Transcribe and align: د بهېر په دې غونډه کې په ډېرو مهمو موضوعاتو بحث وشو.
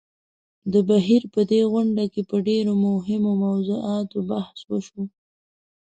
د 0.73 0.73
بهېر 0.89 1.23
په 1.33 1.41
دې 1.51 1.61
غونډه 1.71 2.05
کې 2.13 2.21
په 2.29 2.35
ډېرو 2.47 2.73
مهمو 2.85 3.31
موضوعاتو 3.45 4.17
بحث 4.29 4.59
وشو. 4.69 5.03